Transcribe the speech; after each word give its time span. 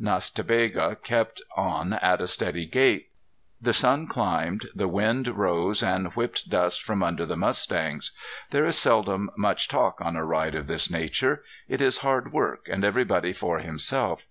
Nas 0.00 0.30
ta 0.30 0.42
Bega 0.42 0.96
kept 1.02 1.42
on 1.54 1.92
at 1.92 2.22
a 2.22 2.26
steady 2.26 2.64
gait. 2.64 3.10
The 3.60 3.74
sun 3.74 4.06
climbed. 4.06 4.70
The 4.74 4.88
wind 4.88 5.28
rose 5.28 5.82
and 5.82 6.10
whipped 6.14 6.48
dust 6.48 6.82
from 6.82 7.02
under 7.02 7.26
the 7.26 7.36
mustangs. 7.36 8.12
There 8.52 8.64
is 8.64 8.78
seldom 8.78 9.28
much 9.36 9.68
talk 9.68 10.00
on 10.00 10.16
a 10.16 10.24
ride 10.24 10.54
of 10.54 10.66
this 10.66 10.90
nature. 10.90 11.42
It 11.68 11.82
is 11.82 11.98
hard 11.98 12.32
work 12.32 12.68
and 12.70 12.84
everybody 12.86 13.34
for 13.34 13.58
himself. 13.58 14.26